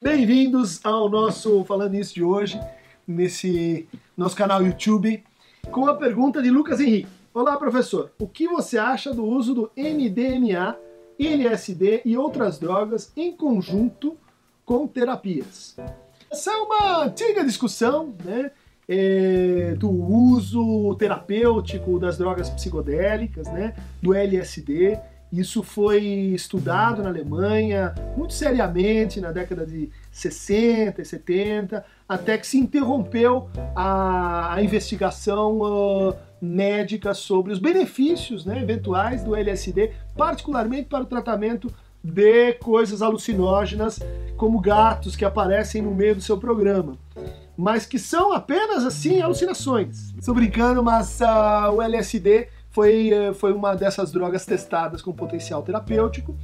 Bem-vindos 0.00 0.78
ao 0.84 1.08
nosso 1.08 1.64
Falando 1.64 1.96
Isso 1.96 2.14
de 2.14 2.22
hoje, 2.22 2.60
nesse 3.04 3.88
nosso 4.16 4.36
canal 4.36 4.64
YouTube, 4.64 5.24
com 5.72 5.88
a 5.88 5.94
pergunta 5.96 6.40
de 6.40 6.50
Lucas 6.50 6.78
Henrique. 6.78 7.08
Olá, 7.34 7.56
professor. 7.56 8.12
O 8.16 8.28
que 8.28 8.46
você 8.46 8.78
acha 8.78 9.12
do 9.12 9.24
uso 9.24 9.52
do 9.52 9.72
MDMA, 9.76 10.78
LSD 11.18 12.02
e 12.04 12.16
outras 12.16 12.60
drogas 12.60 13.12
em 13.16 13.32
conjunto 13.32 14.16
com 14.64 14.86
terapias? 14.86 15.76
Essa 16.30 16.52
é 16.52 16.56
uma 16.58 17.02
antiga 17.02 17.44
discussão, 17.44 18.14
né? 18.24 18.52
É, 18.88 19.74
do 19.76 19.90
uso 19.90 20.94
terapêutico 20.94 21.98
das 21.98 22.16
drogas 22.16 22.48
psicodélicas, 22.48 23.48
né, 23.48 23.74
do 24.00 24.14
LSD. 24.14 24.96
Isso 25.32 25.62
foi 25.62 26.02
estudado 26.02 27.02
na 27.02 27.10
Alemanha 27.10 27.94
muito 28.16 28.32
seriamente 28.32 29.20
na 29.20 29.30
década 29.30 29.66
de 29.66 29.90
60 30.10 31.02
e 31.02 31.04
70, 31.04 31.84
até 32.08 32.38
que 32.38 32.46
se 32.46 32.58
interrompeu 32.58 33.48
a, 33.76 34.54
a 34.54 34.62
investigação 34.62 35.60
uh, 35.60 36.14
médica 36.40 37.12
sobre 37.12 37.52
os 37.52 37.58
benefícios 37.58 38.46
né, 38.46 38.62
eventuais 38.62 39.22
do 39.22 39.36
LSD, 39.36 39.92
particularmente 40.16 40.88
para 40.88 41.02
o 41.02 41.06
tratamento 41.06 41.70
de 42.02 42.54
coisas 42.54 43.02
alucinógenas, 43.02 44.00
como 44.36 44.60
gatos 44.60 45.14
que 45.14 45.24
aparecem 45.24 45.82
no 45.82 45.94
meio 45.94 46.14
do 46.14 46.22
seu 46.22 46.38
programa. 46.38 46.96
Mas 47.56 47.84
que 47.84 47.98
são 47.98 48.32
apenas 48.32 48.84
assim 48.84 49.20
alucinações. 49.20 50.14
Estou 50.16 50.34
brincando, 50.34 50.82
mas 50.82 51.20
uh, 51.20 51.72
o 51.74 51.82
LSD 51.82 52.48
foi, 52.78 53.10
uh, 53.12 53.34
foi 53.34 53.52
uma 53.52 53.74
dessas 53.74 54.12
drogas 54.12 54.46
testadas 54.46 55.02
com 55.02 55.12
potencial 55.12 55.62
terapêutico. 55.64 56.36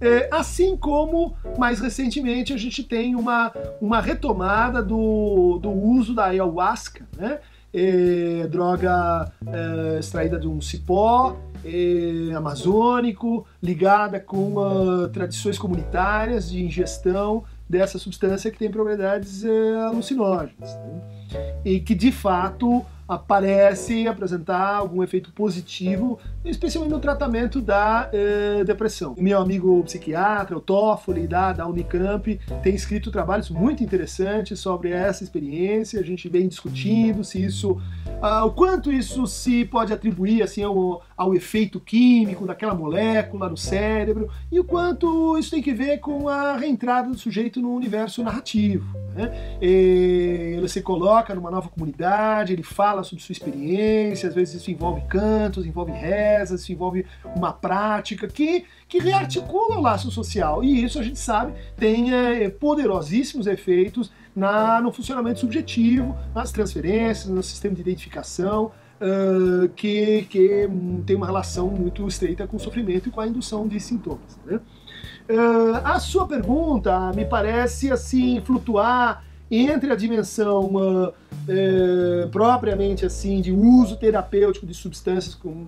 É, 0.00 0.28
assim 0.32 0.76
como, 0.76 1.34
mais 1.58 1.80
recentemente, 1.80 2.52
a 2.54 2.56
gente 2.56 2.84
tem 2.84 3.16
uma, 3.16 3.52
uma 3.80 4.00
retomada 4.00 4.82
do, 4.82 5.58
do 5.60 5.68
uso 5.68 6.14
da 6.14 6.26
ayahuasca, 6.26 7.04
né? 7.18 7.40
É, 7.72 8.46
droga 8.48 9.30
é, 9.46 9.98
extraída 9.98 10.38
de 10.38 10.48
um 10.48 10.60
cipó 10.60 11.36
é, 11.64 12.34
amazônico, 12.34 13.46
ligada 13.62 14.18
com 14.18 14.56
uh, 14.56 15.08
tradições 15.08 15.58
comunitárias 15.58 16.50
de 16.50 16.64
ingestão 16.64 17.44
dessa 17.68 17.98
substância 17.98 18.50
que 18.50 18.58
tem 18.58 18.70
propriedades 18.70 19.44
é, 19.44 19.74
alucinógenas. 19.84 20.74
Né? 20.74 21.54
E 21.64 21.78
que, 21.78 21.94
de 21.94 22.10
fato, 22.10 22.84
aparece 23.10 24.06
apresentar 24.06 24.76
algum 24.76 25.02
efeito 25.02 25.32
positivo, 25.32 26.16
especialmente 26.44 26.92
no 26.92 27.00
tratamento 27.00 27.60
da 27.60 28.08
eh, 28.12 28.62
depressão. 28.64 29.14
O 29.18 29.22
meu 29.22 29.40
amigo 29.40 29.82
psiquiatra, 29.82 30.56
o 30.56 30.60
Toffoli, 30.60 31.26
da, 31.26 31.52
da 31.52 31.66
Unicamp, 31.66 32.40
tem 32.62 32.72
escrito 32.72 33.10
trabalhos 33.10 33.50
muito 33.50 33.82
interessantes 33.82 34.60
sobre 34.60 34.90
essa 34.90 35.24
experiência. 35.24 35.98
A 35.98 36.04
gente 36.04 36.28
vem 36.28 36.46
discutindo 36.46 37.24
se 37.24 37.44
isso, 37.44 37.82
ah, 38.22 38.44
o 38.44 38.52
quanto 38.52 38.92
isso 38.92 39.26
se 39.26 39.64
pode 39.64 39.92
atribuir 39.92 40.44
assim 40.44 40.62
ao, 40.62 41.02
ao 41.16 41.34
efeito 41.34 41.80
químico 41.80 42.46
daquela 42.46 42.74
molécula 42.74 43.48
no 43.48 43.56
cérebro 43.56 44.30
e 44.52 44.60
o 44.60 44.64
quanto 44.64 45.36
isso 45.36 45.50
tem 45.50 45.60
que 45.60 45.74
ver 45.74 45.98
com 45.98 46.28
a 46.28 46.56
reentrada 46.56 47.08
do 47.10 47.18
sujeito 47.18 47.60
no 47.60 47.74
universo 47.74 48.22
narrativo. 48.22 48.99
Né? 49.20 49.58
ele 49.60 50.68
se 50.68 50.80
coloca 50.80 51.34
numa 51.34 51.50
nova 51.50 51.68
comunidade, 51.68 52.52
ele 52.52 52.62
fala 52.62 53.02
sobre 53.02 53.22
sua 53.22 53.32
experiência, 53.32 54.28
às 54.28 54.34
vezes 54.34 54.54
isso 54.54 54.70
envolve 54.70 55.02
cantos, 55.08 55.66
envolve 55.66 55.92
rezas, 55.92 56.62
isso 56.62 56.72
envolve 56.72 57.04
uma 57.36 57.52
prática 57.52 58.26
que, 58.26 58.64
que 58.88 58.98
rearticula 58.98 59.76
o 59.76 59.80
laço 59.80 60.10
social. 60.10 60.64
E 60.64 60.82
isso 60.84 60.98
a 60.98 61.02
gente 61.02 61.18
sabe 61.18 61.52
tem 61.76 62.14
é, 62.14 62.48
poderosíssimos 62.48 63.46
efeitos 63.46 64.10
na, 64.34 64.80
no 64.80 64.92
funcionamento 64.92 65.40
subjetivo, 65.40 66.16
nas 66.34 66.52
transferências, 66.52 67.26
no 67.26 67.42
sistema 67.42 67.74
de 67.74 67.80
identificação. 67.80 68.72
Uh, 69.00 69.66
que, 69.70 70.26
que 70.28 70.68
tem 71.06 71.16
uma 71.16 71.24
relação 71.24 71.68
muito 71.68 72.06
estreita 72.06 72.46
com 72.46 72.58
o 72.58 72.60
sofrimento 72.60 73.08
e 73.08 73.10
com 73.10 73.18
a 73.18 73.26
indução 73.26 73.66
de 73.66 73.80
sintomas. 73.80 74.38
Né? 74.44 74.60
Uh, 75.30 75.76
a 75.84 76.00
sua 76.00 76.26
pergunta 76.26 77.12
me 77.14 77.24
parece 77.24 77.92
assim 77.92 78.40
flutuar 78.40 79.24
entre 79.50 79.92
a 79.92 79.96
dimensão 79.96 80.66
uh, 80.74 81.08
uh, 81.08 82.28
propriamente 82.30 83.06
assim 83.06 83.40
de 83.40 83.52
uso 83.52 83.96
terapêutico 83.96 84.66
de 84.66 84.74
substâncias 84.74 85.34
com, 85.34 85.66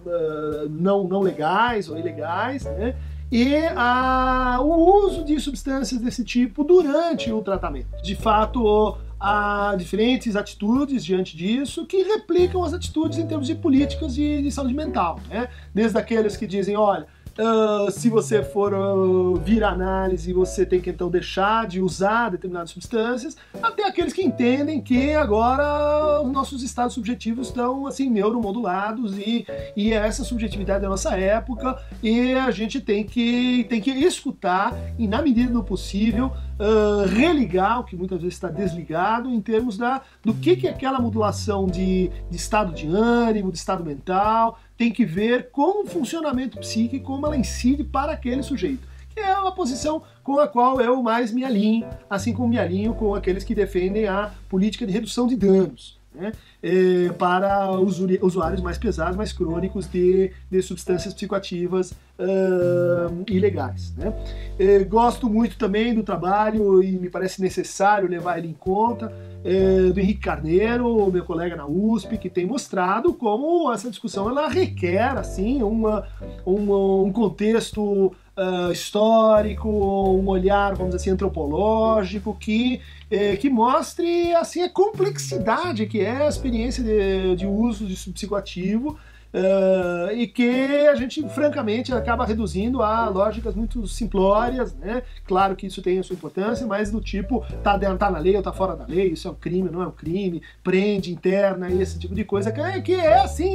não, 0.69 1.04
não 1.04 1.20
legais 1.20 1.88
ou 1.88 1.97
ilegais, 1.97 2.64
né? 2.64 2.97
e 3.32 3.56
a, 3.75 4.59
o 4.60 5.06
uso 5.06 5.25
de 5.25 5.41
substâncias 5.41 6.00
desse 6.00 6.22
tipo 6.22 6.62
durante 6.62 7.32
o 7.32 7.41
tratamento. 7.41 8.03
De 8.03 8.14
fato, 8.14 8.99
há 9.22 9.77
diferentes 9.77 10.34
atitudes 10.34 11.05
diante 11.05 11.37
disso 11.37 11.87
que 11.87 12.03
replicam 12.03 12.65
as 12.65 12.75
atitudes 12.75 13.19
em 13.19 13.27
termos 13.27 13.47
de 13.47 13.55
políticas 13.55 14.15
de, 14.15 14.43
de 14.43 14.50
saúde 14.50 14.75
mental. 14.75 15.21
Né? 15.31 15.49
Desde 15.72 15.97
aqueles 15.97 16.37
que 16.37 16.47
dizem, 16.47 16.77
olha, 16.77 17.06
Uh, 17.32 17.91
se 17.91 18.11
você 18.11 18.43
for 18.43 18.75
uh, 18.75 19.37
vir 19.37 19.65
análise, 19.65 20.31
você 20.34 20.66
tem 20.66 20.82
que 20.82 20.91
então 20.91 21.09
deixar 21.09 21.66
de 21.66 21.81
usar 21.81 22.28
determinadas 22.28 22.71
substâncias, 22.71 23.38
até 23.62 23.88
aqueles 23.88 24.12
que 24.12 24.22
entendem 24.22 24.82
que 24.82 25.15
agora 25.15 26.21
os 26.21 26.31
nossos 26.31 26.62
estados 26.62 26.93
subjetivos 26.93 27.49
estão 27.49 27.87
assim 27.87 28.11
neuromodulados 28.11 29.16
e, 29.16 29.47
e 29.75 29.94
essa 29.94 30.25
subjetividade 30.25 30.82
da 30.82 30.91
nossa 30.91 31.16
época 31.16 31.82
e 32.03 32.34
a 32.34 32.50
gente 32.50 32.82
tem 32.82 33.03
que, 33.03 33.65
tem 33.65 33.81
que 33.81 33.91
escutar 33.91 34.77
e, 34.99 35.09
na 35.09 35.22
medida 35.22 35.50
do 35.55 35.65
possível, 35.65 36.32
uh, 36.58 37.06
religar 37.06 37.80
o 37.80 37.84
que 37.84 37.96
muitas 37.96 38.20
vezes 38.20 38.34
está 38.34 38.48
desligado 38.48 39.30
em 39.30 39.40
termos 39.40 39.76
da, 39.76 40.02
do 40.22 40.34
que, 40.34 40.56
que 40.56 40.66
é 40.66 40.70
aquela 40.70 41.00
modulação 41.00 41.66
de, 41.66 42.10
de 42.30 42.36
estado 42.36 42.72
de 42.72 42.86
ânimo, 42.86 43.52
de 43.52 43.58
estado 43.58 43.84
mental, 43.84 44.58
tem 44.76 44.92
que 44.92 45.04
ver 45.04 45.50
com 45.50 45.84
o 45.84 45.86
funcionamento 45.86 46.58
psíquico, 46.58 47.06
como 47.06 47.26
ela 47.26 47.36
incide 47.36 47.84
para 47.84 48.12
aquele 48.12 48.42
sujeito. 48.42 48.86
Que 49.10 49.20
é 49.20 49.36
uma 49.38 49.52
posição 49.52 50.02
com 50.22 50.38
a 50.38 50.48
qual 50.48 50.80
eu 50.80 51.02
mais 51.02 51.30
me 51.32 51.44
alinho, 51.44 51.86
assim 52.08 52.32
como 52.32 52.48
me 52.48 52.58
alinho 52.58 52.94
com 52.94 53.14
aqueles 53.14 53.44
que 53.44 53.54
defendem 53.54 54.08
a 54.08 54.30
política 54.48 54.86
de 54.86 54.92
redução 54.92 55.26
de 55.26 55.36
danos. 55.36 56.01
Né, 56.15 56.31
é, 56.62 57.09
para 57.12 57.71
os 57.71 57.99
usuários 58.21 58.61
mais 58.61 58.77
pesados, 58.77 59.17
mais 59.17 59.33
crônicos 59.33 59.87
de, 59.87 60.31
de 60.50 60.61
substâncias 60.61 61.15
psicoativas 61.15 61.93
uh, 62.19 63.25
ilegais. 63.27 63.95
Né. 63.97 64.12
É, 64.59 64.84
gosto 64.84 65.28
muito 65.28 65.56
também 65.56 65.95
do 65.95 66.03
trabalho 66.03 66.83
e 66.83 66.93
me 66.93 67.09
parece 67.09 67.41
necessário 67.41 68.09
levar 68.09 68.39
ele 68.39 68.49
em 68.49 68.53
conta 68.53 69.11
é, 69.45 69.91
do 69.93 69.99
Henrique 69.99 70.21
Carneiro, 70.21 71.11
meu 71.11 71.25
colega 71.25 71.56
na 71.56 71.67
USP, 71.67 72.17
que 72.17 72.31
tem 72.31 72.47
mostrado 72.47 73.12
como 73.15 73.73
essa 73.73 73.91
discussão 73.91 74.29
ela 74.29 74.49
requer 74.49 75.17
assim 75.19 75.62
uma, 75.62 76.06
uma 76.44 77.03
um 77.03 77.12
contexto 77.12 78.12
Uh, 78.34 78.73
histórico, 78.73 79.69
um 79.69 80.27
olhar, 80.27 80.75
vamos 80.75 80.87
dizer 80.87 80.97
assim, 80.97 81.11
antropológico, 81.11 82.34
que, 82.34 82.81
eh, 83.12 83.37
que 83.37 83.50
mostre 83.50 84.34
assim, 84.34 84.62
a 84.62 84.71
complexidade 84.71 85.87
que 85.87 86.00
é 86.00 86.23
a 86.23 86.28
experiência 86.28 86.83
de, 86.83 87.37
de 87.37 87.47
uso 87.47 87.87
de 87.87 87.95
psicoativo 87.95 88.99
Uh, 89.34 90.12
e 90.12 90.27
que 90.27 90.87
a 90.89 90.95
gente, 90.95 91.27
francamente, 91.31 91.91
acaba 91.95 92.27
reduzindo 92.27 92.83
a 92.83 93.09
lógicas 93.09 93.55
muito 93.55 93.89
simplórias, 93.89 94.75
né? 94.75 95.03
Claro 95.27 95.56
que 95.56 95.67
isso 95.67 95.81
tem 95.81 95.99
a 95.99 96.03
sua 96.03 96.12
importância, 96.12 96.67
mas 96.67 96.91
do 96.91 97.00
tipo, 97.00 97.43
tá, 97.62 97.78
tá 97.78 98.11
na 98.11 98.19
lei 98.19 98.37
ou 98.37 98.43
tá 98.43 98.53
fora 98.53 98.77
da 98.77 98.84
lei, 98.84 99.12
isso 99.12 99.27
é 99.27 99.31
um 99.31 99.34
crime, 99.34 99.71
não 99.71 99.81
é 99.81 99.87
um 99.87 99.93
crime, 99.93 100.43
prende, 100.62 101.11
interna, 101.11 101.73
esse 101.73 101.99
tipo 101.99 102.15
de 102.15 102.25
coisa, 102.25 102.53
que 102.53 102.61
é, 102.61 102.81
que 102.83 102.93
é 102.93 103.23
assim, 103.23 103.55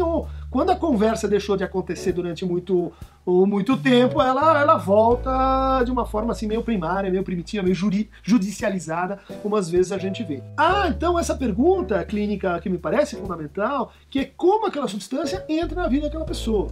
quando 0.50 0.72
a 0.72 0.76
conversa 0.76 1.28
deixou 1.28 1.56
de 1.56 1.64
acontecer 1.64 2.12
durante 2.12 2.44
muito, 2.44 2.92
muito 3.24 3.78
tempo, 3.78 4.20
ela, 4.20 4.60
ela 4.60 4.78
volta 4.78 5.84
de 5.84 5.92
uma 5.92 6.08
forma 6.08 6.32
assim 6.32 6.48
meio 6.48 6.64
primária, 6.64 7.12
meio 7.12 7.24
primitiva, 7.24 7.62
meio 7.62 7.76
juri, 7.76 8.10
judicializada, 8.24 9.20
às 9.56 9.70
vezes 9.70 9.92
a 9.92 9.98
gente 9.98 10.24
vê. 10.24 10.42
Ah, 10.58 10.88
então 10.88 11.18
essa 11.18 11.36
pergunta 11.36 12.04
clínica 12.04 12.60
que 12.60 12.70
me 12.70 12.78
parece 12.78 13.16
fundamental, 13.16 13.92
que 14.10 14.20
é 14.20 14.26
como 14.26 14.68
aquela 14.68 14.88
substância 14.88 15.46
entra 15.48 15.82
na 15.82 15.88
vida 15.88 16.06
daquela 16.06 16.26
pessoa. 16.26 16.70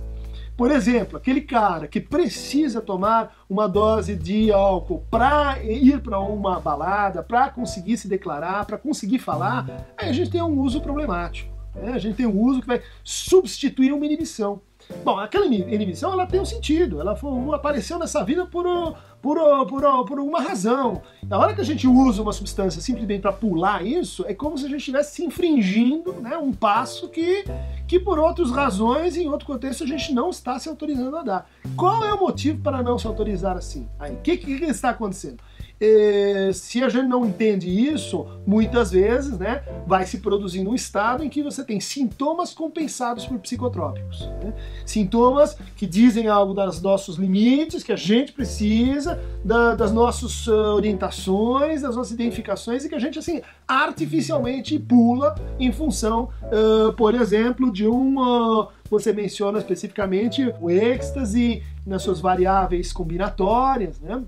Por 0.57 0.71
exemplo, 0.71 1.17
aquele 1.17 1.41
cara 1.41 1.85
que 1.87 1.99
precisa 1.99 2.81
tomar 2.81 3.35
uma 3.49 3.67
dose 3.67 4.15
de 4.15 4.53
álcool 4.53 5.03
para 5.11 5.61
ir 5.61 6.01
para 6.01 6.19
uma 6.19 6.61
balada, 6.61 7.21
para 7.21 7.49
conseguir 7.49 7.97
se 7.97 8.07
declarar, 8.07 8.65
para 8.65 8.77
conseguir 8.77 9.19
falar, 9.19 9.65
aí 9.97 10.09
a 10.09 10.13
gente 10.13 10.31
tem 10.31 10.41
um 10.41 10.59
uso 10.61 10.79
problemático. 10.79 11.53
Né? 11.75 11.91
A 11.91 11.97
gente 11.97 12.15
tem 12.15 12.25
um 12.25 12.39
uso 12.39 12.61
que 12.61 12.67
vai 12.67 12.81
substituir 13.03 13.91
uma 13.91 14.05
inibição. 14.05 14.61
Bom, 15.03 15.19
aquela 15.19 15.45
inibição 15.45 16.13
ela 16.13 16.25
tem 16.25 16.39
um 16.39 16.45
sentido, 16.45 16.99
ela 16.99 17.15
foi, 17.15 17.31
apareceu 17.53 17.97
nessa 17.97 18.23
vida 18.23 18.45
por, 18.45 18.65
por, 19.21 19.37
por, 19.67 20.05
por 20.05 20.19
uma 20.19 20.41
razão. 20.41 21.01
Na 21.23 21.37
hora 21.37 21.53
que 21.53 21.61
a 21.61 21.65
gente 21.65 21.87
usa 21.87 22.21
uma 22.21 22.33
substância 22.33 22.81
simplesmente 22.81 23.21
para 23.21 23.33
pular 23.33 23.85
isso, 23.85 24.25
é 24.27 24.33
como 24.33 24.57
se 24.57 24.65
a 24.65 24.69
gente 24.69 24.79
estivesse 24.79 25.15
se 25.15 25.25
infringindo 25.25 26.13
né, 26.13 26.37
um 26.37 26.53
passo 26.53 27.09
que, 27.09 27.43
que, 27.87 27.99
por 27.99 28.19
outras 28.19 28.51
razões, 28.51 29.17
em 29.17 29.27
outro 29.27 29.47
contexto, 29.47 29.83
a 29.83 29.87
gente 29.87 30.13
não 30.13 30.29
está 30.29 30.59
se 30.59 30.69
autorizando 30.69 31.17
a 31.17 31.23
dar. 31.23 31.49
Qual 31.75 32.03
é 32.03 32.13
o 32.13 32.19
motivo 32.19 32.61
para 32.61 32.83
não 32.83 32.97
se 32.99 33.07
autorizar 33.07 33.57
assim? 33.57 33.87
Aí, 33.99 34.13
o 34.13 34.17
que, 34.17 34.37
que, 34.37 34.59
que 34.59 34.65
está 34.65 34.89
acontecendo? 34.89 35.37
Eh, 35.79 36.51
se 36.53 36.83
a 36.83 36.89
gente 36.89 37.07
não 37.07 37.25
entende 37.25 37.69
isso, 37.69 38.25
muitas 38.45 38.91
vezes, 38.91 39.37
né, 39.37 39.61
vai 39.85 40.05
se 40.05 40.19
produzindo 40.19 40.69
um 40.69 40.75
estado 40.75 41.23
em 41.23 41.29
que 41.29 41.43
você 41.43 41.63
tem 41.63 41.79
sintomas 41.79 42.53
compensados 42.53 43.25
por 43.25 43.39
psicotrópicos. 43.39 44.21
Né? 44.43 44.53
Sintomas 44.85 45.57
que 45.75 45.85
dizem 45.85 46.27
algo 46.27 46.53
dos 46.53 46.81
nossos 46.81 47.17
limites, 47.17 47.83
que 47.83 47.91
a 47.91 47.97
gente 47.97 48.31
precisa, 48.31 49.19
da, 49.43 49.75
das 49.75 49.91
nossas 49.91 50.47
uh, 50.47 50.75
orientações, 50.75 51.81
das 51.81 51.95
nossas 51.95 52.13
identificações 52.13 52.85
e 52.85 52.89
que 52.89 52.95
a 52.95 52.99
gente, 52.99 53.19
assim, 53.19 53.41
artificialmente 53.67 54.77
pula 54.79 55.35
em 55.59 55.71
função, 55.71 56.29
uh, 56.43 56.93
por 56.93 57.13
exemplo, 57.15 57.71
de 57.71 57.85
uma. 57.87 58.69
Você 58.89 59.11
menciona 59.11 59.57
especificamente 59.57 60.53
o 60.61 60.69
êxtase 60.69 61.63
nas 61.85 62.03
suas 62.03 62.19
variáveis 62.19 62.93
combinatórias, 62.93 63.99
né? 63.99 64.23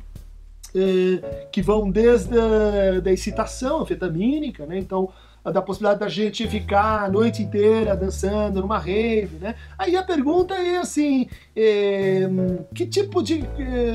Eh, 0.76 1.48
que 1.52 1.62
vão 1.62 1.90
desde 1.90 2.38
a 2.38 3.00
da 3.00 3.12
excitação 3.12 3.82
anfetamínica, 3.82 4.66
né? 4.66 4.78
Então, 4.78 5.10
da 5.52 5.62
possibilidade 5.62 6.00
da 6.00 6.10
gente 6.10 6.48
ficar 6.48 7.06
a 7.06 7.10
noite 7.10 7.42
inteira 7.42 7.96
dançando 7.96 8.62
numa 8.62 8.78
rave, 8.78 9.38
né? 9.38 9.56
Aí 9.78 9.96
a 9.96 10.04
pergunta 10.04 10.54
é 10.56 10.78
assim, 10.78 11.28
é, 11.56 12.28
que 12.74 12.86
tipo 12.86 13.24
de, 13.24 13.44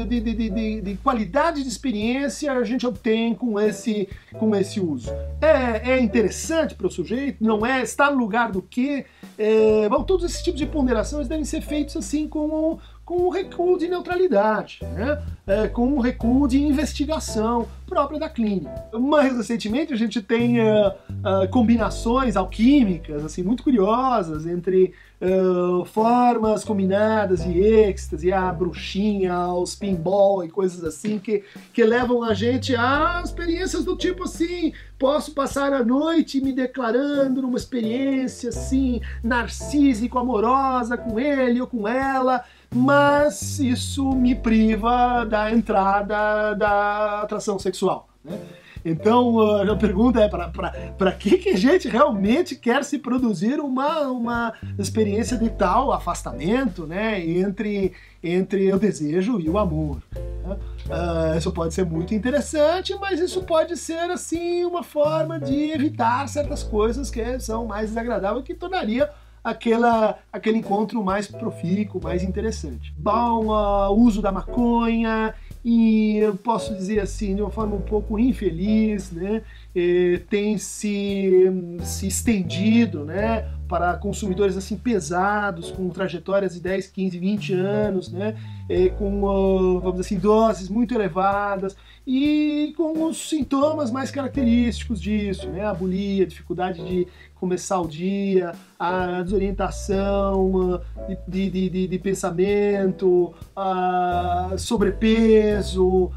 de, 0.09 0.21
de, 0.21 0.35
de, 0.35 0.81
de 0.81 0.97
qualidade 0.97 1.63
de 1.63 1.69
experiência 1.69 2.53
a 2.53 2.65
gente 2.65 2.87
obtém 2.87 3.35
com 3.35 3.61
esse, 3.61 4.09
com 4.39 4.55
esse 4.57 4.81
uso? 4.81 5.11
É, 5.41 5.93
é 5.93 6.01
interessante 6.01 6.75
para 6.75 6.87
o 6.87 6.91
sujeito? 6.91 7.45
Não 7.45 7.65
é? 7.65 7.83
Está 7.83 8.11
no 8.11 8.19
lugar 8.19 8.51
do 8.51 8.63
quê? 8.63 9.05
É, 9.37 9.89
bom, 9.89 10.03
todos 10.03 10.25
esses 10.25 10.43
tipos 10.43 10.59
de 10.59 10.67
ponderações 10.67 11.29
devem 11.29 11.45
ser 11.45 11.61
feitos 11.61 11.97
assim 11.97 12.27
com 12.27 12.79
com 13.05 13.27
um 13.27 13.29
recuo 13.29 13.79
de 13.79 13.89
neutralidade, 13.89 14.79
né? 14.83 15.23
É, 15.47 15.69
com 15.69 15.87
um 15.87 15.99
recuo 15.99 16.47
de 16.47 16.63
investigação 16.63 17.69
própria 17.93 18.19
da 18.19 18.29
clínica. 18.29 18.73
Mais 18.99 19.37
recentemente 19.37 19.93
a 19.93 19.97
gente 19.97 20.23
tem 20.23 20.61
uh, 20.61 20.89
uh, 20.89 21.49
combinações 21.51 22.37
alquímicas 22.37 23.23
assim 23.23 23.43
muito 23.43 23.63
curiosas 23.63 24.47
entre 24.47 24.95
uh, 25.21 25.85
formas 25.85 26.65
combinadas 26.65 27.45
de 27.45 27.61
êxtase, 27.61 28.33
a 28.33 28.51
bruxinha, 28.51 29.49
os 29.49 29.75
pinball 29.75 30.43
e 30.43 30.49
coisas 30.49 30.83
assim 30.83 31.19
que, 31.19 31.45
que 31.71 31.85
levam 31.85 32.23
a 32.23 32.33
gente 32.33 32.75
a 32.75 33.21
experiências 33.23 33.85
do 33.85 33.95
tipo 33.95 34.25
assim, 34.25 34.73
posso 34.99 35.35
passar 35.35 35.75
a 35.75 35.85
noite 35.85 36.41
me 36.41 36.53
declarando 36.53 37.43
numa 37.43 37.59
experiência 37.59 38.49
assim 38.49 39.03
narcísico 39.23 40.19
amorosa 40.19 40.97
com 40.97 41.21
ele 41.21 41.61
ou 41.61 41.67
com 41.67 41.87
ela 41.87 42.43
mas 42.75 43.59
isso 43.59 44.13
me 44.13 44.35
priva 44.35 45.25
da 45.25 45.51
entrada 45.53 46.55
da 46.55 47.23
atração 47.23 47.59
sexual. 47.59 47.82
Né? 48.25 48.39
Então 48.85 49.41
a 49.41 49.77
pergunta 49.77 50.21
é 50.21 50.29
para 50.29 51.13
que, 51.13 51.39
que 51.39 51.51
a 51.51 51.57
gente 51.57 51.89
realmente 51.89 52.57
quer 52.57 52.83
se 52.85 52.99
produzir 52.99 53.61
uma, 53.61 54.09
uma 54.09 54.53
experiência 54.79 55.37
de 55.37 55.51
tal 55.51 55.93
afastamento 55.93 56.87
né, 56.87 57.25
entre, 57.25 57.93
entre 58.23 58.73
o 58.73 58.79
desejo 58.79 59.39
e 59.39 59.49
o 59.49 59.57
amor. 59.57 60.03
Né? 60.13 60.57
Uh, 60.87 61.39
isso 61.39 61.53
pode 61.53 61.73
ser 61.73 61.87
muito 61.87 62.13
interessante, 62.13 62.95
mas 63.01 63.21
isso 63.21 63.43
pode 63.45 63.77
ser 63.77 64.11
assim 64.11 64.65
uma 64.65 64.83
forma 64.83 65.39
de 65.39 65.71
evitar 65.71 66.29
certas 66.29 66.65
coisas 66.65 67.09
que 67.11 67.39
são 67.39 67.67
mais 67.67 67.91
desagradáveis 67.91 68.45
que 68.45 68.55
tornaria 68.55 69.09
aquela, 69.45 70.19
aquele 70.33 70.59
encontro 70.59 71.03
mais 71.03 71.27
profícuo, 71.27 72.03
mais 72.03 72.23
interessante. 72.23 72.93
Bom, 72.97 73.47
uh, 73.47 73.91
uso 73.93 74.21
da 74.21 74.33
maconha, 74.33 75.35
e 75.65 76.17
eu 76.19 76.35
posso 76.37 76.75
dizer 76.75 77.01
assim, 77.01 77.37
de 77.37 77.43
uma 77.43 77.51
forma 77.51 77.77
um 77.77 77.81
pouco 77.81 78.19
infeliz, 78.19 79.13
né, 79.13 79.43
eh, 79.75 80.21
tem 80.29 80.59
se, 80.59 81.47
se 81.83 82.07
estendido 82.09 83.05
né, 83.05 83.49
para 83.73 83.95
consumidores 83.95 84.55
assim 84.55 84.77
pesados, 84.77 85.71
com 85.71 85.89
trajetórias 85.89 86.53
de 86.53 86.61
10, 86.61 86.89
15, 86.89 87.19
20 87.19 87.55
anos, 87.55 88.13
né, 88.13 88.37
eh, 88.69 88.91
com, 88.91 89.23
uh, 89.23 89.81
vamos 89.81 90.01
assim, 90.01 90.19
doses 90.19 90.69
muito 90.69 90.95
elevadas 90.95 91.75
e 92.07 92.75
com 92.77 93.07
os 93.07 93.31
sintomas 93.31 93.91
mais 93.91 94.11
característicos 94.11 95.01
disso, 95.01 95.49
né, 95.49 95.65
a 95.65 95.73
bulia, 95.73 96.25
a 96.25 96.27
dificuldade 96.27 96.85
de 96.85 97.09
começar 97.35 97.81
o 97.81 97.89
dia, 97.89 98.53
a 98.79 99.23
desorientação 99.23 100.83
de, 101.27 101.49
de, 101.49 101.71
de, 101.71 101.89
de 101.89 101.99
pensamento, 101.99 103.33
a 103.57 104.51
sobrepeso, 104.59 106.13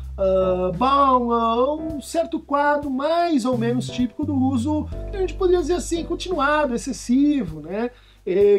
bom, 0.78 1.96
um 1.96 2.02
certo 2.02 2.40
quadro 2.40 2.90
mais 2.90 3.46
ou 3.46 3.58
menos 3.58 3.88
típico 3.88 4.26
do 4.26 4.36
uso, 4.36 4.88
que 5.12 5.18
a 5.18 5.20
gente 5.20 5.34
poderia 5.34 5.62
dizer 5.62 5.74
assim, 5.74 6.04
continuado, 6.04 6.74
excessivo, 6.74 7.62
né? 7.62 7.90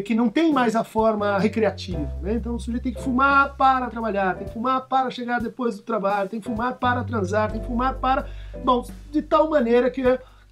que 0.04 0.14
não 0.14 0.28
tem 0.28 0.52
mais 0.52 0.76
a 0.76 0.84
forma 0.84 1.38
recreativa. 1.38 2.14
Né? 2.22 2.34
Então 2.34 2.54
o 2.54 2.60
sujeito 2.60 2.84
tem 2.84 2.92
que 2.92 3.02
fumar 3.02 3.56
para 3.56 3.88
trabalhar, 3.88 4.36
tem 4.36 4.46
que 4.46 4.52
fumar 4.52 4.82
para 4.82 5.10
chegar 5.10 5.40
depois 5.40 5.76
do 5.76 5.82
trabalho, 5.82 6.28
tem 6.28 6.40
que 6.40 6.46
fumar 6.46 6.76
para 6.76 7.02
transar, 7.02 7.50
tem 7.50 7.60
que 7.60 7.66
fumar 7.66 7.94
para. 7.94 8.26
Bom, 8.64 8.86
de 9.10 9.22
tal 9.22 9.50
maneira 9.50 9.90
que 9.90 10.02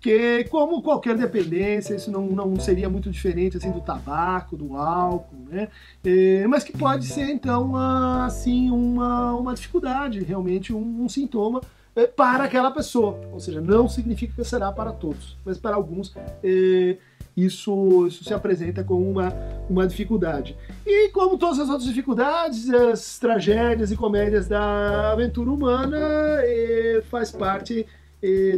que 0.04 0.44
como 0.50 0.82
qualquer 0.82 1.16
dependência, 1.16 1.94
isso 1.94 2.10
não, 2.10 2.26
não 2.26 2.60
seria 2.60 2.90
muito 2.90 3.10
diferente 3.10 3.56
assim 3.56 3.70
do 3.70 3.80
tabaco, 3.80 4.54
do 4.54 4.76
álcool, 4.76 5.46
né? 5.50 5.68
É, 6.04 6.46
mas 6.46 6.62
que 6.62 6.76
pode 6.76 7.06
ser 7.06 7.30
então 7.30 7.74
assim 7.74 8.70
uma, 8.70 9.32
uma 9.32 9.54
dificuldade, 9.54 10.22
realmente 10.22 10.74
um, 10.74 11.04
um 11.04 11.08
sintoma 11.08 11.62
é, 11.96 12.06
para 12.06 12.44
aquela 12.44 12.70
pessoa. 12.70 13.18
Ou 13.32 13.40
seja, 13.40 13.62
não 13.62 13.88
significa 13.88 14.34
que 14.34 14.44
será 14.44 14.70
para 14.70 14.92
todos, 14.92 15.38
mas 15.42 15.56
para 15.56 15.74
alguns 15.74 16.14
é, 16.42 16.98
isso, 17.34 18.06
isso 18.06 18.24
se 18.24 18.34
apresenta 18.34 18.84
como 18.84 19.10
uma, 19.10 19.32
uma 19.70 19.86
dificuldade. 19.86 20.54
E 20.86 21.08
como 21.12 21.38
todas 21.38 21.58
as 21.58 21.70
outras 21.70 21.88
dificuldades, 21.88 22.68
as 22.68 23.18
tragédias 23.18 23.90
e 23.90 23.96
comédias 23.96 24.46
da 24.48 25.12
aventura 25.12 25.50
humana, 25.50 25.96
é, 26.42 27.02
faz 27.08 27.32
parte 27.32 27.86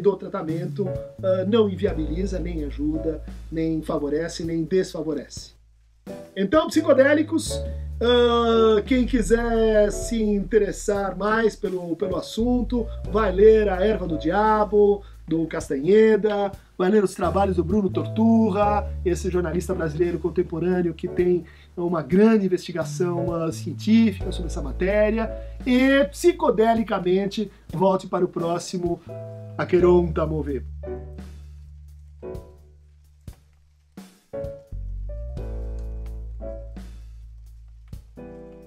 do 0.03 0.17
tratamento 0.17 0.85
uh, 0.85 1.49
não 1.49 1.69
inviabiliza, 1.69 2.39
nem 2.39 2.65
ajuda, 2.65 3.23
nem 3.51 3.83
favorece, 3.83 4.45
nem 4.45 4.63
desfavorece. 4.63 5.57
Então, 6.37 6.69
psicodélicos, 6.69 7.57
uh, 7.57 8.83
quem 8.85 9.07
quiser 9.07 9.91
se 9.91 10.23
interessar 10.23 11.17
mais 11.17 11.57
pelo, 11.57 11.97
pelo 11.97 12.17
assunto, 12.17 12.87
vai 13.11 13.33
ler 13.33 13.69
A 13.69 13.85
Erva 13.85 14.07
do 14.07 14.19
Diabo, 14.19 15.03
do 15.27 15.45
Castanheda, 15.47 16.53
vai 16.79 16.91
ler 16.91 17.03
os 17.03 17.15
trabalhos 17.15 17.57
do 17.57 17.65
Bruno 17.65 17.91
Torturra, 17.91 18.89
esse 19.05 19.29
jornalista 19.29 19.75
brasileiro 19.75 20.19
contemporâneo 20.19 20.95
que 20.95 21.09
tem 21.09 21.45
uma 21.77 22.03
grande 22.03 22.47
investigação 22.47 23.27
científica 23.53 24.33
sobre 24.33 24.47
essa 24.47 24.63
matéria, 24.63 25.31
e 25.67 26.05
psicodelicamente 26.11 27.51
volte 27.73 28.07
para 28.07 28.25
o 28.25 28.29
próximo 28.29 29.01
Aqueronta 29.59 30.27
Mover. 30.27 30.65